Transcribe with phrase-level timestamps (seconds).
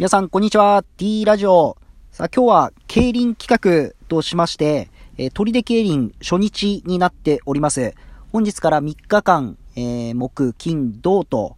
[0.00, 0.82] 皆さん、こんにちは。
[0.96, 1.76] T ラジオ。
[2.10, 4.88] さあ、今日は、競輪企画としまして、
[5.18, 7.92] えー、鳥出競輪初日になっております。
[8.32, 11.54] 本日から3日間、えー、木、金、土と、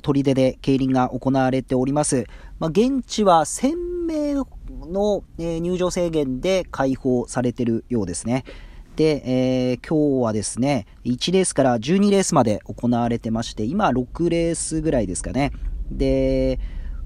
[0.00, 2.24] 鳥出で競輪が行われております。
[2.60, 4.34] まあ、現地は1000名
[4.90, 8.44] の、えー、入場制限で開放されているようですね。
[8.96, 15.52] で、えー、今日はですね、1レースから12レースまで行われてまして、今6レースぐらいですかね。
[15.90, 16.58] で、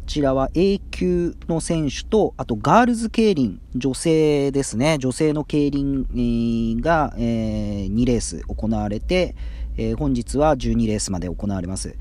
[0.09, 9.37] ちらは A 級の選手と、あとガールズ競輪、女性ですね、女性の競輪が、えー、2レース行われて、
[9.77, 11.95] えー、本日は12レースまで行われます。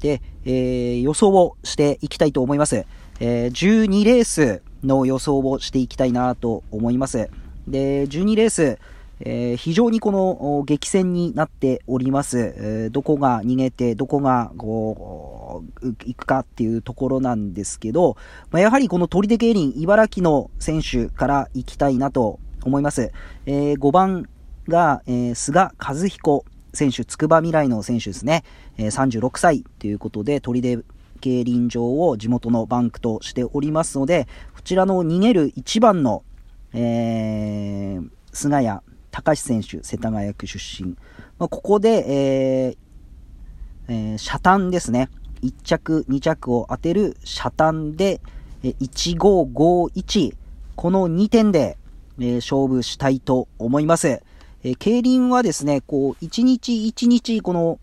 [0.00, 2.84] で、えー、予想をしていきたいと思います。
[3.20, 7.30] えー、12レースの予想をしていきたいなと思います。
[7.68, 8.78] で、12レース、
[9.20, 12.54] えー、非常にこの激戦になっております。
[12.56, 15.21] えー、どこが逃げて、どこがこ
[15.82, 18.16] う、行くかっていうところなんですけど、
[18.50, 23.12] まあ、やはりこの鳥出競輪、茨城の選手から行きたいなと思います。
[23.46, 24.28] えー、5番
[24.68, 28.44] が、え菅和彦選手、筑波未来の選手ですね。
[28.78, 30.78] え36歳ということで、鳥出
[31.20, 36.22] 競輪場を地元のバンクとしておりますので、こちらの逃げる1番の、
[36.74, 38.80] えー、菅谷
[39.12, 40.96] 高橋選手、世田谷区出身。
[41.38, 42.76] まあ、ここで、えー、
[43.88, 45.08] えー、車単ですね。
[45.42, 48.20] 1着、2着を当てる車単で、
[48.62, 50.34] 1551。
[50.76, 51.76] この2点で、
[52.20, 54.22] え、勝負したいと思います。
[54.64, 57.78] え、競輪はですね、こう、1日1日、この、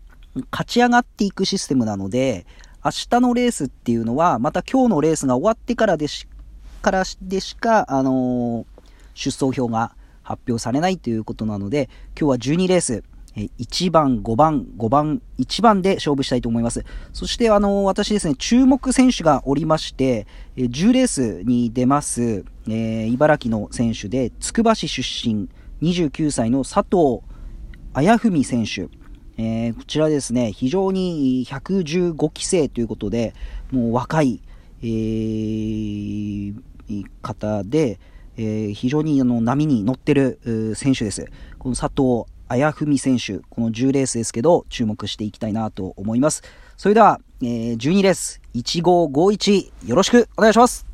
[0.50, 2.46] 勝ち上がっていくシステムなので、
[2.84, 6.26] 明日のレースっていうのは、また今日のレースが終わってからでし、
[6.80, 8.66] からでしか、あのー、
[9.14, 13.04] 出走表が発表されないということなので、今日は12レース、
[13.36, 16.84] 1番、5番、5番、1番で勝負したいと思います。
[17.12, 25.48] そして、あの、私ですね、注目選手がおりまして、10レースに出ます、えー、茨城の選手で、つくば市出身、
[25.82, 27.20] 29歳の佐藤
[27.94, 28.88] 綾文選手。
[29.38, 33.34] えー、こちらですね、非常に115期生ということで、
[33.70, 34.42] もう若い、
[34.82, 36.54] えー、
[37.22, 37.98] 方で、
[38.36, 41.26] えー、非常にあの波に乗ってる選手です。
[41.58, 46.42] この佐藤綾文選手、この10レースですけど、注目していきたいなと思います。
[46.76, 50.89] それでは、えー、12レース、1551、よろしくお願いします。